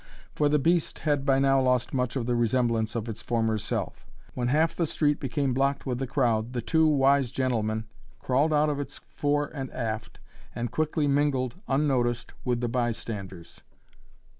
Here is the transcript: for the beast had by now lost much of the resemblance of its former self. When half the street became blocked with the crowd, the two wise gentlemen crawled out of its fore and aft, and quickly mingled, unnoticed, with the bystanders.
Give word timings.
for 0.33 0.49
the 0.49 0.57
beast 0.57 0.97
had 1.01 1.27
by 1.27 1.37
now 1.37 1.61
lost 1.61 1.93
much 1.93 2.15
of 2.15 2.25
the 2.25 2.33
resemblance 2.35 2.95
of 2.95 3.07
its 3.07 3.21
former 3.21 3.55
self. 3.55 4.07
When 4.33 4.47
half 4.47 4.75
the 4.75 4.87
street 4.87 5.19
became 5.19 5.53
blocked 5.53 5.85
with 5.85 5.99
the 5.99 6.07
crowd, 6.07 6.53
the 6.53 6.61
two 6.63 6.87
wise 6.87 7.29
gentlemen 7.29 7.85
crawled 8.19 8.51
out 8.51 8.69
of 8.71 8.79
its 8.79 8.97
fore 8.97 9.51
and 9.53 9.71
aft, 9.71 10.19
and 10.55 10.71
quickly 10.71 11.07
mingled, 11.07 11.53
unnoticed, 11.67 12.33
with 12.43 12.61
the 12.61 12.67
bystanders. 12.67 13.61